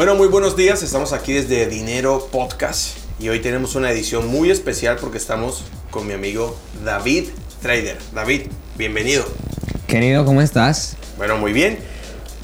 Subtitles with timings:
[0.00, 0.82] Bueno, muy buenos días.
[0.82, 6.06] Estamos aquí desde Dinero Podcast y hoy tenemos una edición muy especial porque estamos con
[6.06, 7.28] mi amigo David
[7.60, 7.98] Trader.
[8.14, 8.46] David,
[8.78, 9.26] bienvenido.
[9.86, 10.96] Querido, ¿cómo estás?
[11.18, 11.78] Bueno, muy bien.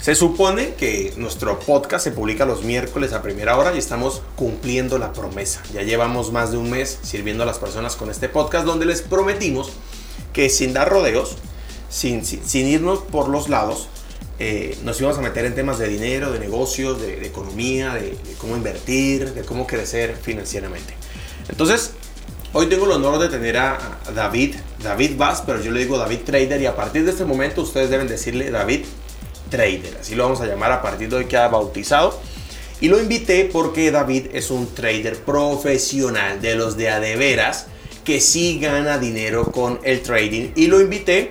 [0.02, 4.98] Se supone que nuestro podcast se publica los miércoles a primera hora y estamos cumpliendo
[4.98, 5.62] la promesa.
[5.72, 9.00] Ya llevamos más de un mes sirviendo a las personas con este podcast donde les
[9.00, 9.72] prometimos
[10.34, 11.36] que sin dar rodeos,
[11.88, 13.88] sin, sin, irnos por los lados,
[14.38, 18.56] eh, nos íbamos a meter en temas de dinero, de negocios, de, economía, de, cómo
[18.56, 20.94] invertir, de cómo crecer financieramente.
[21.48, 21.92] Entonces,
[22.52, 26.20] hoy tengo el honor de tener a David, David Vaz, pero yo le digo David
[26.24, 28.84] Trader y a partir de este momento ustedes deben decirle David
[29.48, 32.20] Trader, así lo vamos a llamar a partir de hoy que ha bautizado.
[32.80, 37.68] Y lo invité porque David es un trader profesional de los de a de veras
[38.04, 40.50] que sí gana dinero con el trading.
[40.56, 41.30] Y lo invité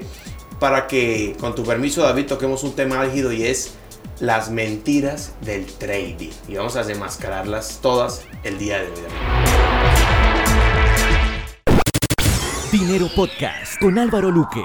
[0.65, 3.75] para que, con tu permiso David, toquemos un tema álgido y es
[4.19, 6.31] las mentiras del trading.
[6.47, 8.93] Y vamos a demascararlas todas el día de hoy.
[12.71, 14.63] Dinero Podcast con Álvaro Luque.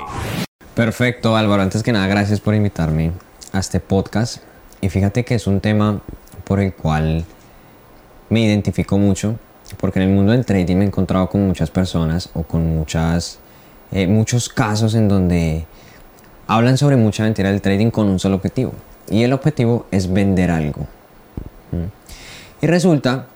[0.74, 1.60] Perfecto, Álvaro.
[1.60, 3.12] Antes que nada, gracias por invitarme
[3.52, 4.38] a este podcast.
[4.80, 6.00] Y fíjate que es un tema
[6.44, 7.26] por el cual
[8.30, 9.38] me identifico mucho,
[9.78, 13.38] porque en el mundo del trading me he encontrado con muchas personas o con muchas,
[13.92, 15.66] eh, muchos casos en donde
[16.50, 18.72] hablan sobre mucha mentira del trading con un solo objetivo.
[19.08, 20.80] Y el objetivo es vender algo.
[21.70, 22.64] ¿Mm?
[22.64, 23.26] Y resulta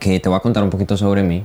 [0.00, 1.44] que te voy a contar un poquito sobre mí.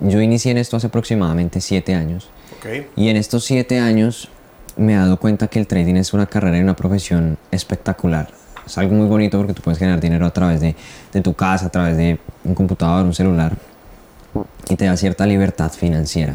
[0.00, 2.28] Yo inicié en esto hace aproximadamente 7 años.
[2.58, 2.88] Okay.
[2.96, 4.28] Y en estos 7 años
[4.76, 8.28] me he dado cuenta que el trading es una carrera y una profesión espectacular.
[8.66, 10.74] Es algo muy bonito porque tú puedes generar dinero a través de,
[11.12, 13.56] de tu casa, a través de un computador, un celular.
[14.68, 16.34] Y te da cierta libertad financiera.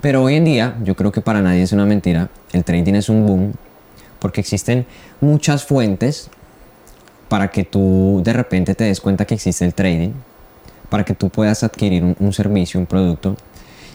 [0.00, 3.08] Pero hoy en día, yo creo que para nadie es una mentira, el trading es
[3.08, 3.52] un boom
[4.18, 4.86] porque existen
[5.20, 6.30] muchas fuentes
[7.28, 10.12] para que tú de repente te des cuenta que existe el trading,
[10.88, 13.36] para que tú puedas adquirir un, un servicio, un producto.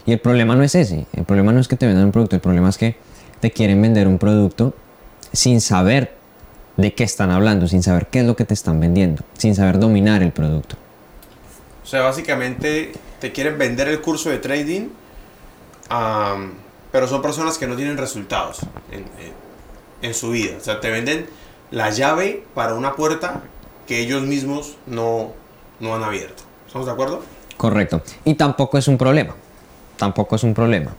[0.05, 2.35] Y el problema no es ese, el problema no es que te vendan un producto,
[2.35, 2.95] el problema es que
[3.39, 4.73] te quieren vender un producto
[5.31, 6.13] sin saber
[6.77, 9.79] de qué están hablando, sin saber qué es lo que te están vendiendo, sin saber
[9.79, 10.75] dominar el producto.
[11.83, 14.89] O sea, básicamente te quieren vender el curso de trading,
[15.93, 16.51] um,
[16.91, 18.59] pero son personas que no tienen resultados
[18.91, 19.33] en, en,
[20.01, 20.55] en, su vida.
[20.57, 21.27] O sea, te venden
[21.71, 23.41] la llave para una puerta
[23.87, 25.31] que ellos mismos no,
[25.79, 26.43] no han abierto.
[26.67, 27.21] ¿Estamos de acuerdo?
[27.57, 28.01] Correcto.
[28.25, 29.35] Y tampoco es un problema.
[29.97, 30.91] Tampoco es un problema.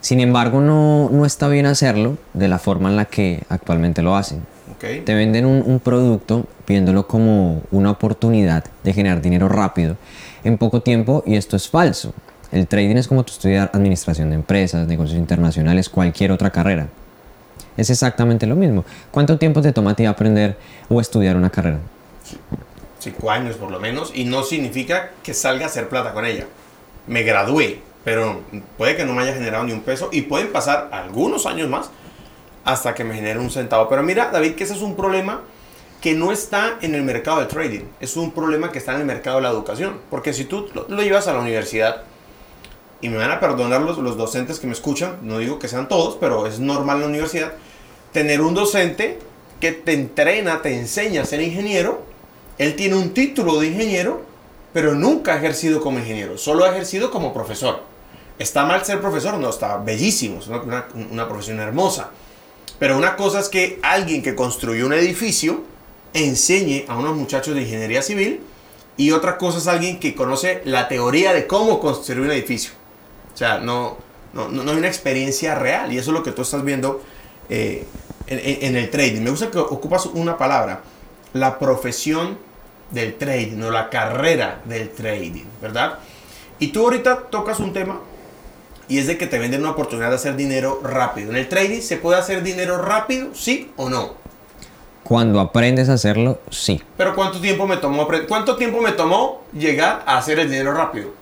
[0.00, 4.16] Sin embargo, no, no, está bien hacerlo de la forma en la que actualmente lo
[4.16, 4.44] hacen.
[4.76, 5.02] Okay.
[5.02, 9.96] Te venden un, un, producto viéndolo como una oportunidad de generar dinero rápido
[10.42, 12.14] en poco tiempo y esto es falso.
[12.52, 16.88] El trading es como estudiar administración de empresas, negocios internacionales, cualquier otra carrera.
[17.76, 18.84] Es exactamente lo mismo.
[19.10, 20.56] ¿Cuánto tiempo te toma a ti aprender
[20.88, 21.78] o estudiar una carrera?
[22.98, 26.46] Cinco años por lo menos y no significa que salga a hacer plata con ella.
[27.06, 28.40] Me gradué, pero
[28.76, 31.90] puede que no me haya generado ni un peso y pueden pasar algunos años más
[32.64, 33.88] hasta que me genere un centavo.
[33.88, 35.42] Pero mira, David, que ese es un problema
[36.00, 39.06] que no está en el mercado del trading, es un problema que está en el
[39.06, 40.00] mercado de la educación.
[40.10, 42.02] Porque si tú lo llevas a la universidad,
[43.00, 45.88] y me van a perdonar los, los, docentes que me escuchan, no digo que sean
[45.88, 47.52] todos, pero es normal en la universidad,
[48.12, 49.18] tener un docente
[49.60, 52.02] que te entrena, te enseña a ser ingeniero,
[52.58, 54.22] él tiene un título de ingeniero,
[54.72, 57.82] pero nunca ha ejercido como ingeniero, solo ha ejercido como profesor.
[58.38, 59.34] ¿Está mal ser profesor?
[59.34, 62.10] No, está bellísimo, es una, una, una, profesión hermosa.
[62.78, 65.62] Pero una cosa es que alguien que construyó un edificio
[66.14, 68.40] enseñe a unos muchachos de ingeniería civil
[68.96, 72.79] y otra cosa es alguien que conoce la teoría de cómo construir un edificio.
[73.32, 73.96] O sea, no,
[74.32, 77.02] no, no hay una experiencia real y eso es lo que tú estás viendo
[77.48, 77.84] eh,
[78.28, 79.22] en, el trading.
[79.22, 80.82] Me gusta que ocupas una palabra,
[81.32, 82.38] la profesión
[82.90, 85.98] del trading o la carrera del trading, ¿verdad?
[86.60, 88.00] Y tú ahorita tocas un tema
[88.88, 91.30] y es de que te venden una oportunidad de hacer dinero rápido.
[91.30, 94.14] ¿En el trading se puede hacer dinero rápido, sí o no?
[95.02, 96.80] Cuando aprendes a hacerlo, sí.
[96.96, 101.19] Pero ¿cuánto tiempo me tomó, cuánto tiempo me tomó llegar a hacer el dinero rápido?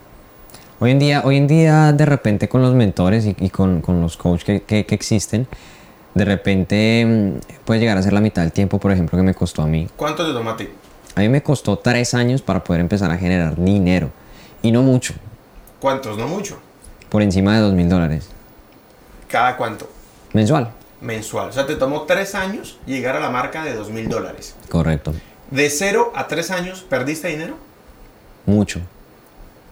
[0.80, 4.00] Hoy en día, hoy en día de repente con los mentores y, y con, con,
[4.00, 5.48] los coaches que, que, que, existen,
[6.14, 9.34] de repente mm, puede llegar a ser la mitad del tiempo, por ejemplo, que me
[9.34, 9.88] costó a mí.
[9.96, 10.68] ¿Cuánto te tomó a ti?
[11.16, 14.10] A mí me costó tres años para poder empezar a generar dinero.
[14.62, 15.14] Y no mucho.
[15.80, 16.16] ¿Cuántos?
[16.16, 16.60] No mucho.
[17.08, 18.28] Por encima de dos mil dólares.
[19.26, 19.90] ¿Cada cuánto?
[20.32, 20.70] Mensual.
[21.00, 21.48] Mensual.
[21.48, 24.54] O sea, te tomó tres años llegar a la marca de dos mil dólares.
[24.68, 25.12] Correcto.
[25.50, 27.56] ¿De cero a tres años perdiste dinero?
[28.46, 28.80] Mucho.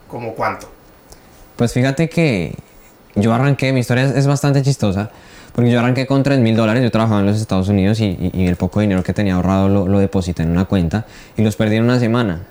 [0.09, 0.76] ¿Cómo cuánto?
[1.57, 2.55] Pues fíjate que
[3.15, 5.11] yo arranqué, mi historia es bastante chistosa,
[5.55, 8.31] Porque yo arranqué con 3 mil dólares, yo trabajaba en los Estados Unidos y, y-
[8.43, 11.57] y el poco dinero que tenía ahorrado lo, lo deposité en una cuenta y los
[11.57, 12.43] perdí en una semana.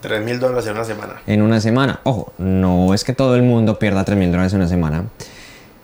[0.00, 1.12] 3 mil dólares en una semana.
[1.28, 2.00] En una semana.
[2.02, 5.04] Ojo, no es que todo el mundo pierda 3 mil dólares en una semana.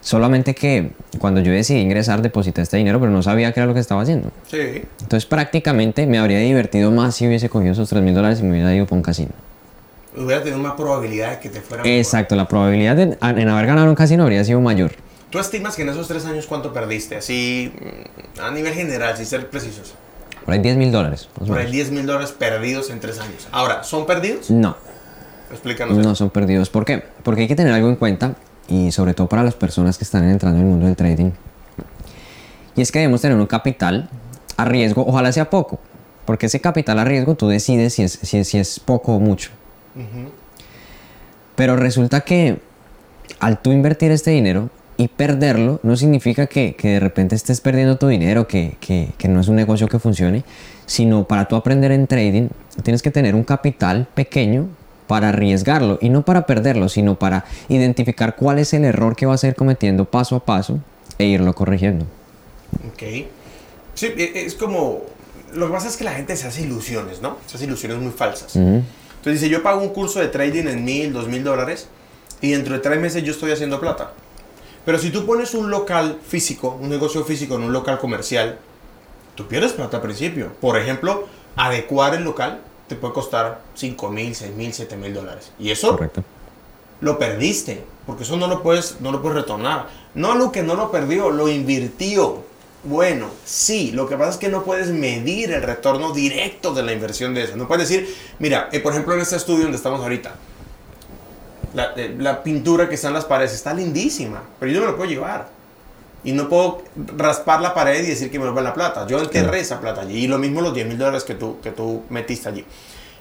[0.01, 0.91] Solamente que
[1.21, 4.03] cuando yo decidí ingresar deposité este dinero, pero no sabía qué era lo que estaba
[4.03, 4.31] haciendo.
[4.51, 4.83] Sí.
[5.01, 8.51] Entonces prácticamente me habría divertido más si hubiese cogido esos 3 mil dólares y me
[8.51, 9.31] hubiera ido para un casino.
[10.19, 11.99] Hubiera tenido más probabilidad de que te fuera mejor.
[11.99, 14.93] Exacto, la probabilidad de, en haber ganado un casino habría sido mayor.
[15.31, 17.17] ¿Tú estimas que en esos tres años cuánto perdiste?
[17.17, 17.73] Así,
[18.37, 19.95] mm, a nivel general, sin ser precisos.
[20.45, 21.29] Por ahí 10 mil dólares.
[21.35, 21.73] Por ahí menos.
[21.73, 23.47] 10 mil dólares perdidos en tres años.
[23.53, 24.51] Ahora, ¿son perdidos?
[24.51, 24.77] No,
[25.51, 25.95] Explícanos.
[25.97, 26.15] no eso.
[26.15, 26.71] son perdidos.
[26.71, 27.05] ¿Por qué?
[27.23, 28.35] Porque hay que tener algo en cuenta
[28.67, 31.33] y sobre todo para las personas que están entrando en el mundo del trading.
[32.77, 34.09] Y es que debemos tener un capital
[34.57, 35.79] a riesgo, ojalá sea poco.
[36.25, 39.21] Porque ese capital a riesgo tú decides si es, si es, si es poco o
[39.21, 39.51] mucho.
[41.57, 42.59] Pero resulta que
[43.41, 47.99] al tú invertir este dinero y perderlo, no significa que, que de repente estés perdiendo
[47.99, 50.43] tu dinero, que, que- que no es un negocio que funcione,
[50.87, 52.49] sino para tú aprender en trading
[52.83, 54.69] tienes que tener un capital pequeño
[55.07, 59.43] para arriesgarlo y no para perderlo, sino para identificar cuál es el error que vas
[59.45, 60.79] a ir cometiendo paso a paso
[61.19, 62.05] e irlo corrigiendo.
[62.93, 63.03] Ok.
[63.95, 65.01] Sí, e- es como...
[65.55, 67.39] Lo que pasa es que la gente se hace ilusiones, ¿no?
[67.47, 68.55] Se hace ilusiones muy falsas.
[68.55, 68.83] Ujú.
[69.19, 71.89] Entonces dice, yo pago un curso de trading en mil, dos mil dólares
[72.41, 74.13] y dentro de tres meses yo estoy haciendo plata.
[74.85, 78.59] Pero si tú pones un local físico, un negocio físico en un local comercial,
[79.35, 80.53] tú pierdes plata al principio.
[80.61, 81.27] Por ejemplo,
[81.57, 85.53] adecuar el local te puede costar 5 mil, 6 mil, 7 mil dólares.
[85.59, 86.25] Y eso Correcto.
[87.01, 89.89] lo perdiste, porque eso no lo puedes, no lo puedes retornar.
[90.15, 92.45] No lo que no lo perdió, lo invirtió.
[92.89, 96.95] Bueno, sí, lo que pasa es que no puedes medir el retorno directo de la
[96.95, 97.55] inversión de eso.
[97.55, 100.35] No puedes decir, mira, eh, por ejemplo, en este estudio donde estamos ahorita,
[101.75, 104.93] la, eh, la pintura que está en las paredes está lindísima, pero yo no me
[104.93, 105.51] lo puedo llevar.
[106.25, 106.83] Y no puedo
[107.19, 109.07] raspar la pared y decir que me lo la plata.
[109.07, 110.25] Yo enterré esa plata allí.
[110.25, 112.65] Y lo mismo los 10 mil dólares que tú, que tú metiste allí.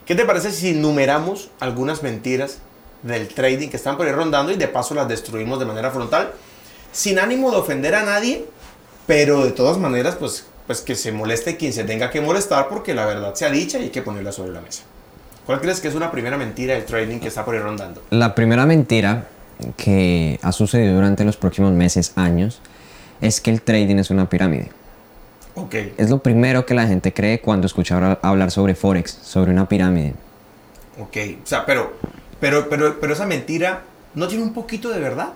[0.05, 2.59] ¿Qué te parece si numeramos algunas mentiras
[3.03, 6.31] del trading que están por ahí rondando y de paso las destruimos de manera frontal?
[6.93, 8.45] Sin ánimo de ofender a nadie,
[9.07, 12.93] pero de todas maneras, pues, pues que se moleste quien se tenga que molestar porque
[12.93, 14.83] la verdad sea dicha y hay que ponerla sobre la mesa.
[15.45, 18.03] ¿Cuál crees que es una primera mentira del trading que está por ahí rondando?
[18.09, 19.27] La primera mentira
[19.77, 22.61] que ha sucedido durante los próximos meses, años,
[23.21, 24.69] es que el trading es una pirámide.
[25.55, 25.75] Ok.
[25.97, 30.13] Es lo primero que la gente cree cuando escucha hablar sobre Forex, sobre una pirámide.
[30.99, 31.17] Ok.
[31.43, 31.93] O sea, pero,
[32.41, 33.83] pero, pero, pero esa mentira
[34.15, 35.29] no tiene un poquito de verdad.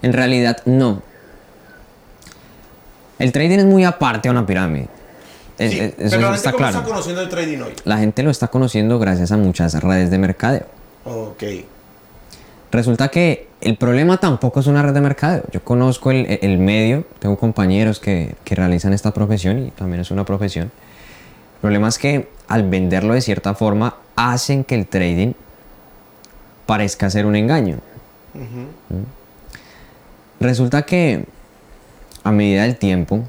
[0.00, 1.02] En realidad, no.
[3.18, 4.88] El trading es muy aparte a una pirámide.
[5.58, 6.78] Sí, es- pero eso la gente cómo claro.
[6.78, 7.72] está conociendo el trading hoy.
[7.84, 10.66] La gente lo está conociendo gracias a muchas redes de mercadeo.
[11.04, 11.42] Ok.
[12.72, 15.44] Resulta que el problema tampoco es una red de mercadeo.
[15.52, 20.10] Yo conozco el, el medio, tengo compañeros que, que realizan esta profesión y también es
[20.10, 20.64] una profesión.
[20.64, 25.34] El problema es que al venderlo de cierta forma hacen que el trading
[26.66, 27.78] parezca ser un engaño.
[30.40, 31.24] Resulta que
[32.24, 33.22] a medida del tiempo,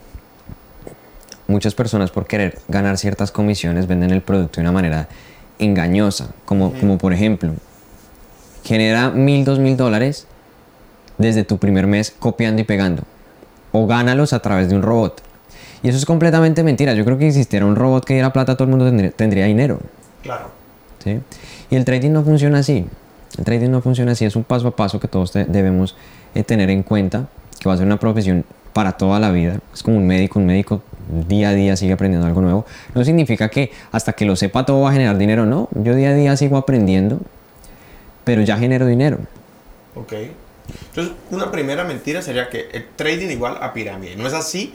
[1.47, 5.07] muchas personas por querer ganar ciertas comisiones venden el producto de una manera
[5.59, 7.53] engañosa, como, como por ejemplo,
[8.63, 10.27] genera mil, dos mil dólares
[11.17, 13.03] desde tu primer mes copiando y pegando.
[13.71, 15.21] O gánalos a través de un robot.
[15.83, 16.93] Y eso es completamente mentira.
[16.93, 19.45] Yo creo que si existiera un robot que diera plata, todo el mundo tendría, tendría
[19.45, 19.79] dinero.
[20.23, 20.49] Claro.
[21.03, 21.19] ¿sí?
[21.69, 22.87] Y el trading no funciona así.
[23.37, 24.25] El trading no funciona así.
[24.25, 25.95] Es un paso a paso que todos debemos
[26.33, 27.27] eh, tener en cuenta.
[27.59, 29.61] Que va a ser una profesión para toda la vida.
[29.73, 30.37] Es como un médico.
[30.37, 30.83] Un médico
[31.29, 32.65] día a día sigue aprendiendo algo nuevo.
[32.93, 35.45] No significa que hasta que lo sepa todo va a generar dinero.
[35.45, 35.69] No.
[35.71, 37.21] Yo día a día sigo aprendiendo.
[38.25, 39.19] Pero ya genero dinero.
[39.95, 40.11] Ok.
[40.89, 44.17] Entonces, una primera mentira sería que el trading igual a pirámide.
[44.17, 44.73] No es así.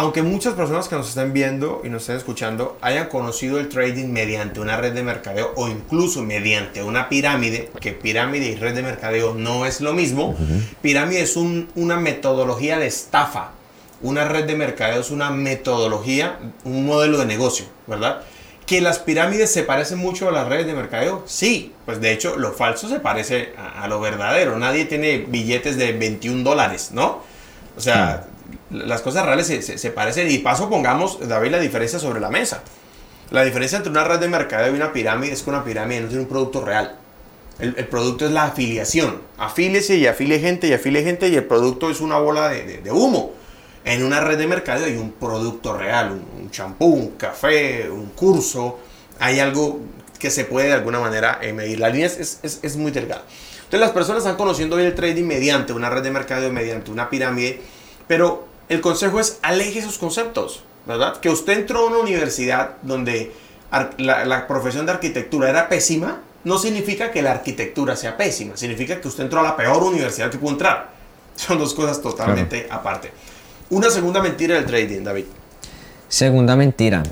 [0.00, 4.06] Aunque muchas personas que nos estén viendo y nos estén escuchando hayan conocido el trading
[4.08, 8.82] mediante una red de mercadeo o incluso mediante una pirámide, que pirámide y red de
[8.82, 10.34] mercadeo no es lo mismo.
[10.80, 13.50] Pirámide es un- una metodología de estafa.
[14.00, 18.22] Una red de mercadeo es una metodología, un modelo de negocio, ¿verdad?
[18.64, 21.24] Que las pirámides se parecen mucho a las redes de mercadeo.
[21.26, 24.58] Sí, pues de hecho lo falso se parece a, a lo verdadero.
[24.58, 27.22] Nadie tiene billetes de 21 dólares, ¿no?
[27.76, 28.26] O sea,
[28.70, 30.30] las cosas reales se, se- se parecen.
[30.30, 32.62] Y paso pongamos, David, la diferencia sobre la mesa.
[33.30, 36.08] La diferencia entre una red de mercadeo y una pirámide es que una pirámide no
[36.08, 36.96] tiene un producto real.
[37.58, 39.20] El, el producto es la afiliación.
[39.38, 42.78] Afíliese y afilie gente y afilie gente y el producto es una bola de, de-
[42.78, 43.32] de humo.
[43.84, 48.06] En una red de mercadeo hay un producto real, un- un champú, un café, un
[48.10, 48.78] curso.
[49.18, 49.80] Hay algo
[50.18, 51.78] que se puede de alguna manera eh, medir.
[51.80, 53.24] La línea es- es- es muy delgada.
[53.56, 57.08] Entonces las personas están conociendo hoy el trading mediante una red de mercadeo, mediante una
[57.08, 57.60] pirámide.
[58.08, 61.18] Pero el consejo es aleje esos conceptos, ¿verdad?
[61.18, 63.32] Que usted entró a una universidad donde
[63.98, 69.08] la profesión de arquitectura era pésima, no significa que la arquitectura sea pésima, significa que
[69.08, 70.90] usted entró a la peor universidad que pudo entrar.
[71.36, 73.10] Son dos cosas totalmente aparte.
[73.70, 75.24] Una segunda mentira del trading, David.
[76.08, 77.02] Segunda mentira,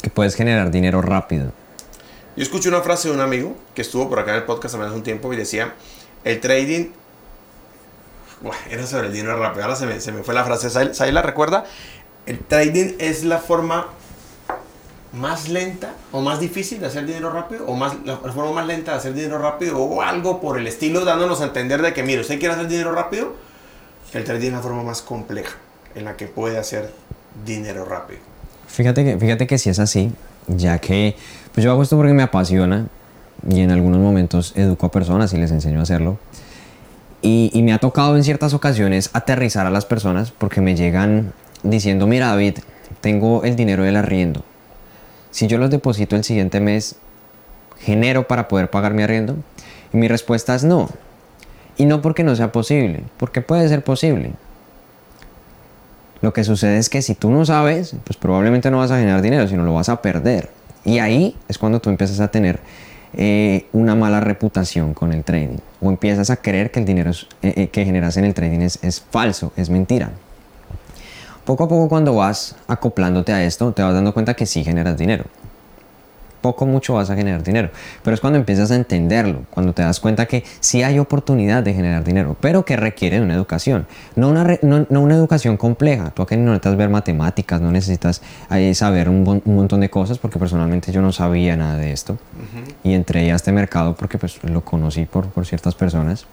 [0.00, 1.52] que puedes generar dinero rápido.
[2.36, 4.94] Yo escuché una frase de un amigo que estuvo por acá en el podcast hace
[4.94, 5.74] un tiempo y decía,
[6.22, 6.90] el trading...
[8.70, 11.12] Era sobre el dinero rápido, ahora se me, se me fue la frase, ¿Saí Saí
[11.12, 11.64] la recuerda?
[12.26, 13.86] El trading es la forma
[15.12, 18.92] más lenta o más difícil de hacer dinero rápido o más, la forma más lenta
[18.92, 22.20] de hacer dinero rápido o algo por el estilo dándonos a entender de que, mire,
[22.20, 23.34] usted quiere hacer dinero rápido,
[24.12, 25.56] el trading es la forma más compleja
[25.94, 26.92] en la que puede hacer
[27.44, 28.20] dinero rápido.
[28.68, 30.12] Fíjate que, fíjate que si es así,
[30.48, 31.16] ya que
[31.54, 32.86] pues yo hago esto porque me apasiona
[33.48, 36.18] y en algunos momentos educo a personas y les enseño a hacerlo.
[37.28, 41.32] Y, me ha tocado en ciertas ocasiones aterrizar a las personas porque me llegan
[41.64, 42.58] diciendo, mira David,
[43.00, 44.44] tengo el dinero del arriendo.
[45.32, 46.94] Si yo los deposito el siguiente mes,
[47.80, 49.34] ¿genero para poder pagar mi arriendo?
[49.92, 50.88] Y mi respuesta es no.
[51.76, 54.30] Y no porque no sea posible, porque puede ser posible.
[56.20, 59.20] Lo que sucede es que si tú no sabes, pues probablemente no vas a generar
[59.20, 60.48] dinero, sino lo vas a perder.
[60.84, 62.60] Y ahí es cuando tú empiezas a tener
[63.16, 65.56] eh, una mala reputación con el trading.
[65.80, 67.10] O empiezas a creer que el dinero
[67.42, 70.10] eh, eh, que generas en el trading es, es falso, es mentira.
[71.44, 74.98] Poco a poco cuando vas acoplándote a esto, te vas dando cuenta que sí generas
[74.98, 75.24] dinero.
[76.46, 77.70] Poco mucho vas a generar dinero.
[78.04, 81.74] Pero es cuando empiezas a entenderlo, cuando te das cuenta que sí hay oportunidad de
[81.74, 83.84] generar dinero, pero que requiere de una educación.
[84.14, 86.10] No una, re- no, no una educación compleja.
[86.10, 88.22] Tú aquí no necesitas ver matemáticas, no necesitas
[88.52, 91.90] eh, saber un, bon- un montón de cosas, porque personalmente yo no sabía nada de
[91.90, 92.16] esto.
[92.84, 96.26] Y entré a este mercado porque pues, lo conocí por, por ciertas personas.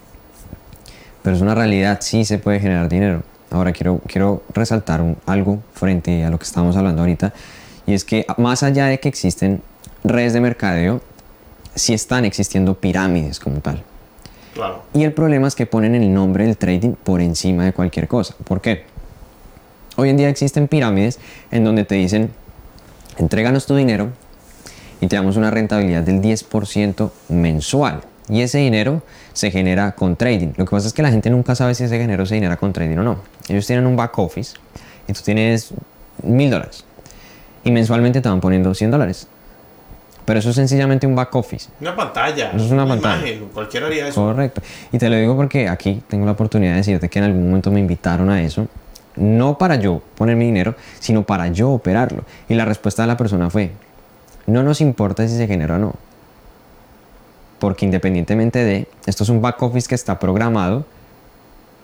[1.24, 3.24] Pero es una realidad, sí se puede generar dinero.
[3.50, 7.34] Ahora quiero, quiero resaltar un- algo frente a lo que estamos hablando ahorita,
[7.88, 9.62] y es que más allá de que existen
[10.04, 11.02] redes de mercadeo,
[11.76, 13.84] sí están existiendo pirámides como tal.
[14.54, 14.84] Claro.
[14.94, 18.36] Y el problema es que ponen el nombre del trading por encima de cualquier cosa.
[18.44, 18.84] ¿Por qué?
[19.96, 21.20] Hoy en día existen pirámides
[21.52, 22.32] en donde te dicen,
[23.18, 24.10] entréganos tu dinero
[25.02, 28.02] y te damos una rentabilidad del 10% mensual.
[28.30, 29.02] Y ese dinero
[29.34, 30.54] se genera con trading.
[30.56, 32.72] Lo que pasa es que la gente nunca sabe si ese dinero se genera con
[32.72, 33.18] trading o no.
[33.50, 34.56] Ellos tienen un back office
[35.08, 35.74] y tú tienes
[36.24, 36.86] mil dólares.
[37.64, 39.28] Y mensualmente te van poniendo 100 dólares.
[40.26, 41.70] Pero eso es sencillamente un back office.
[41.82, 42.52] Una pantalla.
[42.52, 43.28] Eso es una pantalla.
[43.28, 44.22] imagen, cualquiera haría eso.
[44.22, 44.62] Correcto.
[44.92, 47.72] Y te lo digo porque aquí tengo la oportunidad de decirte que en algún momento
[47.72, 48.68] me invitaron a eso.
[49.16, 52.24] No para yo poner mi dinero, sino para yo operarlo.
[52.48, 53.72] Y la respuesta de la persona fue,
[54.48, 55.94] no nos importa si se genera o no.
[57.60, 60.86] Porque independientemente de, esto es un back office que está programado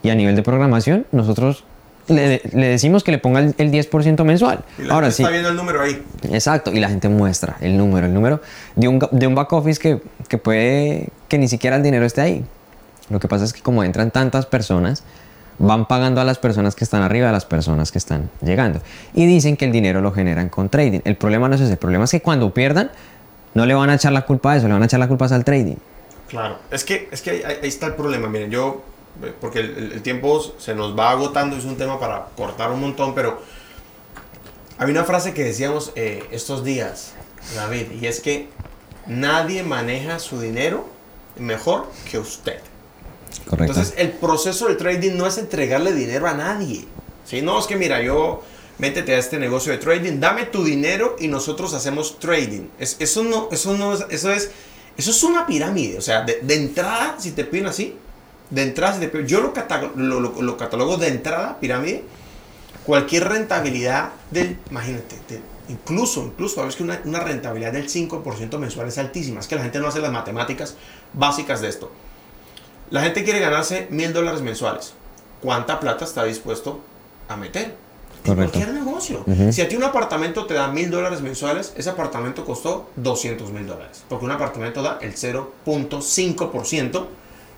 [0.01, 1.63] y a nivel de programación nosotros
[2.10, 4.63] le, le decimos que le ponga el, el 10% mensual.
[4.78, 5.24] Y la Ahora gente sí.
[5.24, 6.04] está viendo el número ahí.
[6.32, 8.42] Exacto, y la gente muestra el número, el número
[8.75, 12.22] de un, de un back office que, que puede que ni siquiera el dinero esté
[12.22, 12.46] ahí.
[13.10, 15.04] Lo que pasa es que como entran tantas personas,
[15.58, 18.82] van pagando a las personas que están arriba, a las personas que están llegando.
[19.13, 21.00] Y dicen que el dinero lo generan con trading.
[21.04, 22.92] El problema no es ese, el problema es que cuando pierdan,
[23.54, 25.25] no le van a echar la culpa a eso, le van a echar la culpa
[25.25, 25.75] al trading.
[26.28, 26.60] Claro.
[26.72, 28.30] Es que, es que ahí, ahí está el problema.
[28.30, 28.84] Miren, yo,
[29.41, 33.13] porque el, el- tiempo se nos va agotando, es un tema para cortar un montón,
[33.15, 33.41] pero
[34.77, 37.13] hay una frase que decíamos eh, estos días,
[37.55, 38.47] David, y es que
[39.07, 40.88] nadie maneja su dinero
[41.38, 42.59] mejor que usted.
[43.47, 43.73] Correcto.
[43.73, 46.85] Entonces, el proceso del trading no es entregarle dinero a nadie.
[47.25, 47.41] ¿sí?
[47.41, 48.41] No, es que mira, yo
[48.77, 52.67] métete a este negocio de trading, dame tu dinero y nosotros hacemos trading.
[52.79, 54.51] Es- eso no, eso no es, eso es,
[54.97, 55.97] eso es una pirámide.
[55.97, 57.95] O sea, de, de entrada, si te piden así,
[58.50, 59.53] de entrada, si te piden- yo lo,
[59.96, 62.03] lo, lo- lo catalogo de entrada, pirámide,
[62.86, 68.88] cualquier rentabilidad del, imagínate, de- incluso, incluso, sabes que una, una rentabilidad del 5% mensual
[68.88, 69.39] es altísima.
[69.39, 70.75] Es que la gente no hace las matemáticas
[71.13, 71.91] básicas de esto.
[72.89, 74.94] La gente quiere ganarse mil dólares mensuales.
[75.41, 76.79] ¿Cuánta plata está dispuesto
[77.27, 77.75] a meter?
[78.25, 79.24] En cualquier negocio.
[79.27, 79.53] Ujú.
[79.53, 83.65] Si a ti un apartamento te da mil dólares mensuales, ese apartamento costó 200 mil
[83.68, 84.03] dólares.
[84.10, 87.06] Porque un apartamento da el 0.5%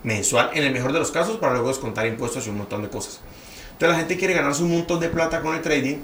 [0.03, 2.89] mensual, en el mejor de los casos, para luego descontar impuestos y un montón de
[2.89, 3.19] cosas.
[3.73, 5.97] Entonces la gente quiere ganarse un montón de plata con el trading.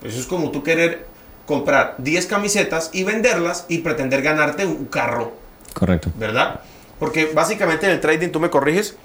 [0.00, 1.06] Pues eso es como tú querer
[1.46, 5.32] comprar 10 camisetas y venderlas y pretender ganarte un carro
[5.72, 6.10] Correcto.
[6.16, 6.60] ¿verdad?
[6.98, 8.96] Porque básicamente en el trading, tú me corriges,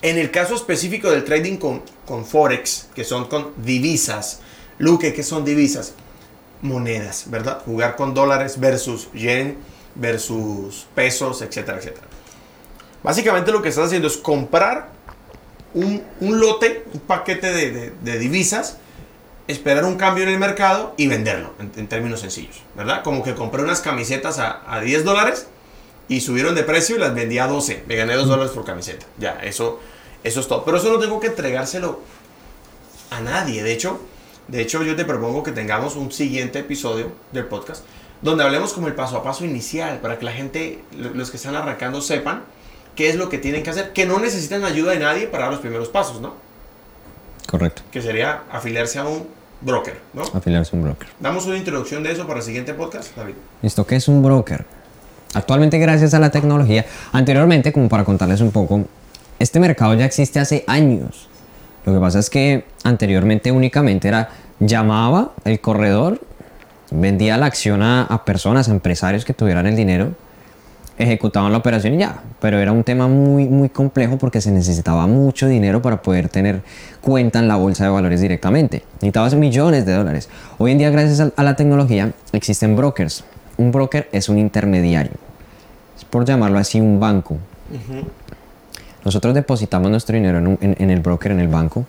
[0.00, 4.40] en el caso específico del trading con, con Forex, que son con divisas,
[4.78, 5.94] Luque, que son divisas,
[6.60, 7.62] monedas, ¿verdad?
[7.64, 9.58] Jugar con dólares versus yen,
[9.94, 12.06] versus pesos, etcétera, etcétera.
[13.02, 14.88] Básicamente lo que estás haciendo es comprar
[15.74, 18.76] un, un lote, un paquete de, de- de divisas,
[19.48, 23.02] esperar un cambio en el mercado y venderlo, en, en términos sencillos, ¿verdad?
[23.02, 25.48] Como que compré unas camisetas a, a 10 dólares
[26.08, 27.84] y subieron de precio y las vendí a 12.
[27.86, 29.06] Me gané 2 dólares por camiseta.
[29.18, 29.80] Ya, eso,
[30.22, 30.64] eso es todo.
[30.64, 32.00] Pero eso no tengo que entregárselo
[33.10, 33.62] a nadie.
[33.62, 34.00] De hecho,
[34.48, 37.84] de hecho, yo te propongo que tengamos un siguiente episodio del podcast
[38.20, 41.36] donde hablemos como el paso a paso inicial para que la gente, lo- los que
[41.38, 42.44] están arrancando, sepan
[42.96, 45.52] qué es lo que tienen que hacer, que no necesitan ayuda de nadie para dar
[45.52, 46.34] los primeros pasos, ¿no?
[47.46, 47.82] Correcto.
[47.90, 49.26] Que sería afiliarse a un
[49.60, 50.22] broker, ¿no?
[50.34, 51.08] Afiliarse a un broker.
[51.20, 53.34] Damos una introducción de eso para el siguiente podcast, David.
[53.62, 53.86] ¿Listo?
[53.86, 54.64] ¿Qué es un broker?
[55.34, 58.84] Actualmente, gracias a la tecnología, anteriormente, como para contarles un poco,
[59.38, 61.28] este mercado ya existe hace años.
[61.86, 64.30] Lo que pasa es que anteriormente únicamente era
[64.60, 66.20] llamaba el corredor,
[66.90, 70.12] vendía la acción a, a personas, a empresarios que tuvieran el dinero,
[71.02, 72.22] ejecutaban la operación y ya.
[72.40, 76.62] Pero era un tema muy, muy complejo porque se necesitaba mucho dinero para poder tener
[77.00, 78.82] cuenta en la bolsa de valores directamente.
[78.94, 80.28] Necesitabas millones de dólares.
[80.58, 83.24] Hoy en día, gracias a, la tecnología, existen brokers.
[83.58, 85.12] Un broker es un intermediario.
[85.96, 87.36] Es por llamarlo así un banco.
[89.04, 91.84] Nosotros depositamos nuestro dinero en, un- en- en el broker, en el banco.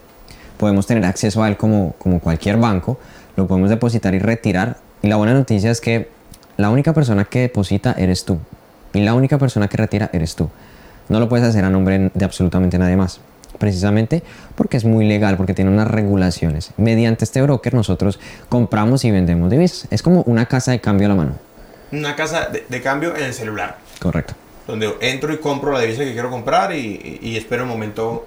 [0.57, 2.97] Podemos tener acceso a él como, como cualquier banco.
[3.35, 4.77] Lo podemos depositar y retirar.
[5.01, 6.09] Y la buena noticia es que
[6.57, 8.37] la única persona que deposita eres tú.
[8.93, 10.49] Y la única persona que retira eres tú.
[11.09, 13.19] No lo puedes hacer a nombre de absolutamente nadie más.
[13.59, 14.23] Precisamente
[14.55, 16.71] porque es muy legal, porque tiene unas regulaciones.
[16.77, 18.19] Mediante este broker nosotros
[18.49, 19.87] compramos y vendemos divisas.
[19.91, 21.31] Es como una casa de cambio a la mano.
[21.91, 24.33] Una casa de, de cambio en el celular, Correcto.
[24.67, 28.25] donde entro y compro la divisa que quiero comprar y, y- y espero un momento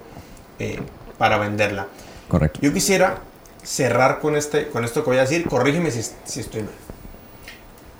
[0.59, 0.79] eh,
[1.17, 1.87] para venderla.
[2.29, 2.59] Correcto.
[2.61, 3.17] Yo quisiera
[3.63, 6.71] cerrar con, este, con esto que voy a decir, corrígeme si, si estoy mal.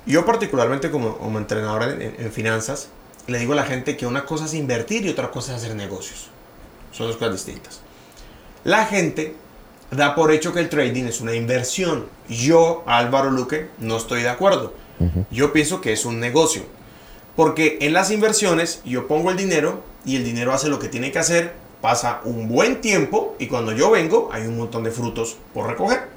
[0.08, 2.90] Yo particularmente como, como entrenador en, en- en finanzas,
[3.28, 5.76] le digo a la gente que una cosa es invertir y otra cosa es hacer
[5.76, 6.30] negocios.
[6.92, 7.82] Son dos cosas distintas.
[8.64, 9.36] La gente
[9.92, 12.08] da por hecho que el trading es una inversión.
[12.30, 14.74] Yo, Álvaro Luque, no estoy de acuerdo.
[15.30, 16.64] Yo pienso que es un negocio.
[17.36, 21.12] Porque en las inversiones yo pongo el dinero y el dinero hace lo que tiene
[21.12, 25.38] que hacer, pasa un buen tiempo y cuando yo vengo hay un montón de frutos
[25.54, 26.08] por recoger.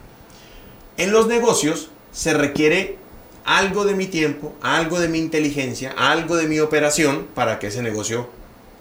[0.96, 2.96] En los negocios se requiere
[3.44, 7.82] algo de mi tiempo, algo de mi inteligencia, algo de mi operación para que ese
[7.82, 8.28] negocio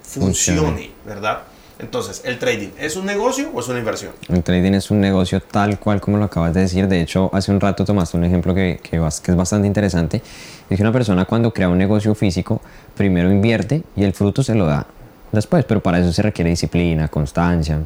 [0.03, 0.91] funcione, Funcione.
[1.05, 1.39] ¿verdad?
[1.79, 4.11] Entonces, ¿el trading es un negocio o es una inversión?
[4.27, 6.87] El trading es un negocio tal cual como lo acabas de decir.
[6.89, 10.21] De hecho, hace un rato tomaste un ejemplo que, que, que es bastante interesante.
[10.69, 12.61] Es que una persona cuando crea un negocio físico,
[12.97, 14.85] primero invierte y el fruto se lo da
[15.31, 15.63] después.
[15.63, 17.79] Pero para eso se requiere disciplina, constancia.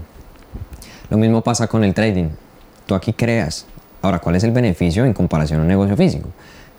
[1.11, 2.29] Lo mismo pasa con el trading.
[2.87, 3.67] Tú aquí creas.
[4.01, 6.29] Ahora, ¿cuál es el beneficio en comparación a un negocio físico?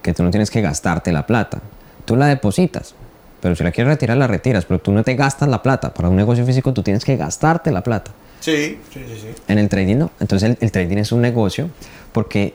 [0.04, 1.60] Que tú no tienes que gastarte la plata.
[2.04, 2.94] Tú la depositas.
[3.40, 4.66] Pero si la quieres retirar, la retiras.
[4.66, 5.94] Pero tú no te gastas la plata.
[5.94, 8.10] Para un negocio físico tú tienes que gastarte la plata.
[8.40, 9.28] Sí, sí, sí, sí.
[9.48, 10.10] En el trading no.
[10.20, 11.70] Entonces el, el trading es un negocio
[12.12, 12.54] porque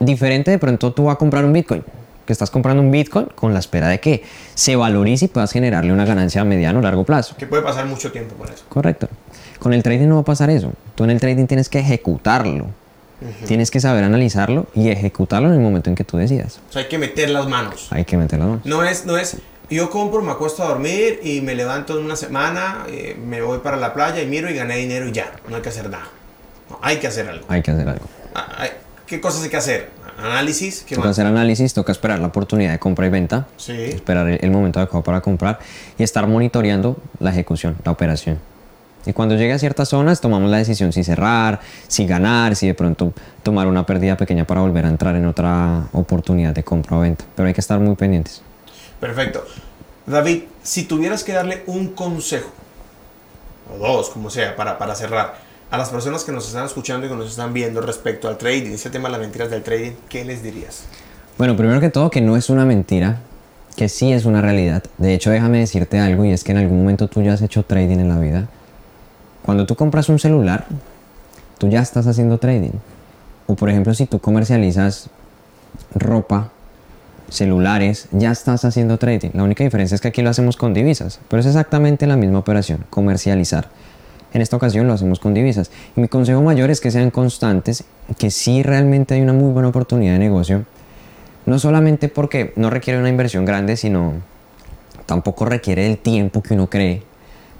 [0.00, 1.84] diferente de pronto tú vas a comprar un Bitcoin.
[2.24, 4.22] Que estás comprando un Bitcoin con la espera de que
[4.54, 7.36] se valorice y puedas generarle una ganancia a mediano o largo plazo.
[7.36, 8.64] Que puede pasar mucho tiempo con eso.
[8.68, 9.08] Correcto.
[9.58, 10.72] Con el trading no va a pasar eso.
[10.94, 12.66] Tú en el trading tienes que ejecutarlo.
[13.46, 16.60] Tienes que saber analizarlo y ejecutarlo en el momento en que tú decidas.
[16.68, 17.88] O sea, hay que meter las manos.
[17.90, 18.64] Hay que meter las manos.
[18.66, 19.38] No es, no es,
[19.70, 23.58] yo compro, me acuesto a dormir y me levanto en una semana, eh, me voy
[23.58, 25.32] para la playa y miro y gané dinero y ya.
[25.48, 26.06] No hay que hacer nada.
[26.70, 27.44] No, hay que hacer algo.
[27.48, 28.04] Hay que hacer algo.
[28.34, 28.66] Ah,
[29.06, 29.90] ¿Qué cosas hay que hacer?
[30.18, 31.16] Análisis, ¿qué Toca más?
[31.18, 33.46] hacer análisis, toca esperar la oportunidad de compra y venta.
[33.56, 33.72] Sí.
[33.72, 35.60] esperar el, el momento adecuado para comprar
[35.96, 38.38] y estar monitoreando la ejecución, la operación.
[39.06, 42.74] Y cuando llegue a ciertas zonas tomamos la decisión si cerrar, si ganar, si de
[42.74, 47.00] pronto tomar una pérdida pequeña para volver a entrar en otra oportunidad de compra o
[47.00, 47.24] venta.
[47.34, 48.42] Pero hay que estar muy pendientes.
[49.00, 49.44] Perfecto.
[50.06, 52.50] David, si tuvieras que darle un consejo,
[53.72, 55.36] o dos, como sea, para, para cerrar,
[55.70, 58.72] a las personas que nos están escuchando y que nos están viendo respecto al trading,
[58.72, 60.84] ese tema de las mentiras del trading, ¿qué les dirías?
[61.36, 63.20] Bueno, primero que todo que no es una mentira,
[63.76, 64.82] que sí es una realidad.
[64.96, 67.62] De hecho, déjame decirte algo y es que en algún momento tú ya has hecho
[67.62, 68.48] trading en la vida.
[69.48, 70.66] Cuando tú compras un celular,
[71.56, 72.72] tú ya estás haciendo trading.
[73.46, 75.08] O por ejemplo, si tú comercializas
[75.94, 76.50] ropa,
[77.30, 79.30] celulares, ya estás haciendo trading.
[79.32, 82.40] La única diferencia es que aquí lo hacemos con divisas, pero es exactamente la misma
[82.40, 83.70] operación, comercializar.
[84.34, 85.70] En esta ocasión lo hacemos con divisas.
[85.96, 87.84] Mi consejo mayor es que sean constantes,
[88.18, 90.66] que sí realmente hay una muy buena oportunidad de negocio.
[91.46, 94.12] No solamente porque no requiere una inversión grande, sino
[95.06, 97.07] tampoco requiere el tiempo que uno cree.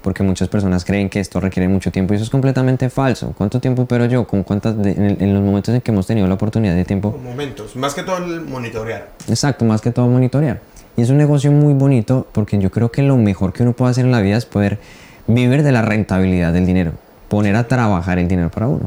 [0.01, 3.33] Porque muchas personas creen que esto requiere mucho tiempo y eso es completamente falso.
[3.37, 4.25] ¿Cuánto tiempo pero yo?
[4.25, 7.17] ¿Con cuántas de- en, en los momentos en que hemos tenido la oportunidad de tiempo?
[7.21, 9.09] Momentos, más que todo el monitorear.
[9.27, 10.61] Exacto, más que todo monitorear.
[10.95, 13.91] Y es un negocio muy bonito porque yo creo que lo mejor que uno puede
[13.91, 14.79] hacer en la vida es poder
[15.27, 16.93] vivir de la rentabilidad del dinero.
[17.27, 18.85] poner a trabajar el dinero para uno.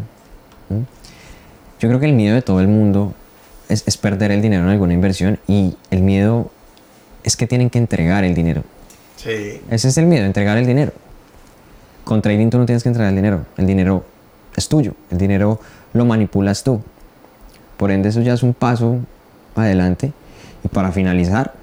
[0.69, 0.81] ¿Mm?
[1.79, 3.15] Yo creo que el miedo de todo el mundo
[3.69, 6.51] es, es perder el dinero en alguna inversión y el miedo
[7.23, 8.65] es que tienen que entregar el dinero.
[9.25, 10.93] Ese es el miedo, entregar el dinero.
[12.05, 13.47] Con trading tú no tienes que entregar el dinero.
[13.57, 14.05] El dinero
[14.57, 14.95] es tuyo.
[15.11, 15.61] El dinero
[15.93, 16.83] lo manipulas tú.
[17.77, 18.99] Por ende, eso ya es un paso
[19.55, 20.13] adelante.
[20.65, 21.55] Y para finalizar,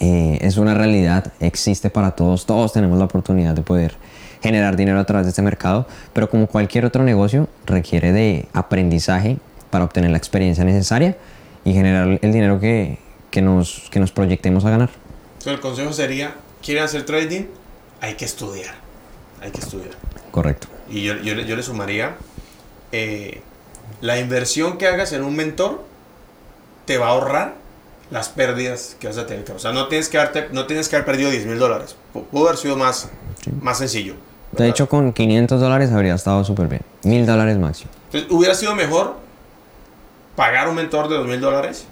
[0.00, 2.46] eh, es una realidad, existe para todos.
[2.46, 3.94] Todos tenemos la oportunidad de poder
[4.42, 5.86] generar dinero a través de este mercado.
[6.12, 9.38] Pero como cualquier otro negocio, requiere de aprendizaje
[9.70, 11.16] para obtener la experiencia necesaria
[11.64, 12.98] y generar el dinero que,
[13.30, 14.90] que nos, que nos proyectemos a ganar.
[15.38, 17.44] Entonces, el consejo sería, ¿quieren hacer trading?
[18.00, 18.74] Hay que estudiar.
[19.40, 19.90] Hay que estudiar.
[20.30, 20.66] Correcto.
[20.90, 22.16] Y yo, yo, le- yo le sumaría,
[22.92, 23.40] eh,
[24.00, 25.84] la inversión que hagas en un mentor
[26.86, 27.54] te va a ahorrar
[28.10, 29.50] las pérdidas que vas a tener.
[29.52, 31.94] O sea, no tienes que, darte, no tienes que haber perdido 10 mil dólares.
[32.14, 33.08] Pu- Pudo haber sido más,
[33.60, 34.14] más sencillo.
[34.14, 34.18] De
[34.64, 34.68] ¿verdad?
[34.68, 36.82] hecho, con 500 dólares habría estado súper bien.
[37.04, 37.90] 1000 dólares máximo.
[38.06, 39.16] Entonces, hubiera sido mejor
[40.36, 41.84] pagar un mentor de 2 mil dólares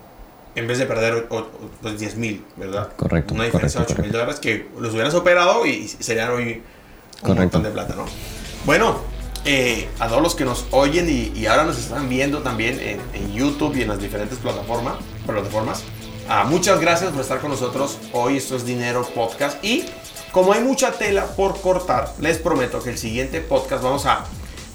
[0.56, 1.46] en vez de perder o- o-
[1.80, 2.88] pues, 10 mil, ¿verdad?
[2.96, 6.42] Correcto, Una diferencia correcto, de 8 mil dólares que los hubieras operado y serían hoy
[6.54, 7.42] un Correcto.
[7.58, 8.04] montón de plata, ¿no?
[8.64, 8.98] Bueno,
[9.44, 13.00] eh, a todos los que nos oyen y, y ahora nos están viendo también en,
[13.14, 15.84] en YouTube y en las diferentes plataformas, plataformas
[16.28, 18.38] ah, muchas gracias por estar con nosotros hoy.
[18.38, 19.84] Esto es Dinero Podcast y
[20.32, 24.24] como hay mucha tela por cortar, les prometo que el siguiente podcast vamos a,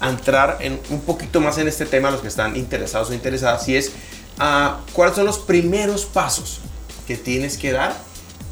[0.00, 3.76] entrar en un poquito más en este tema, los que están interesados o interesadas, y
[3.76, 3.92] es
[4.38, 6.60] ah, cuáles son los primeros pasos
[7.06, 7.96] que tienes que dar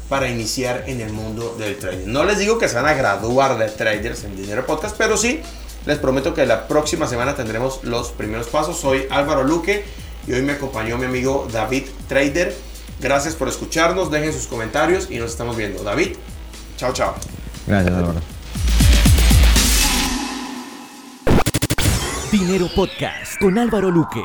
[0.09, 2.07] para iniciar en el mundo del trading.
[2.07, 5.41] No les digo que se van a graduar de traders en Dinero Podcast, pero sí
[5.85, 8.77] les prometo que la próxima semana tendremos los primeros pasos.
[8.77, 9.85] Soy Álvaro Luque
[10.27, 12.55] y hoy me acompañó mi amigo David Trader.
[12.99, 15.83] Gracias por escucharnos, dejen sus comentarios y nos estamos viendo.
[15.83, 16.15] David,
[16.77, 17.15] chao, chao.
[17.65, 18.19] Gracias, Álvaro.
[22.31, 24.21] Dinero Podcast con Álvaro Luque.